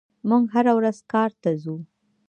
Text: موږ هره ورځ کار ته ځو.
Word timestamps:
موږ 0.29 0.43
هره 0.55 0.71
ورځ 0.77 0.97
کار 1.11 1.31
ته 1.41 1.49
ځو. 1.63 1.75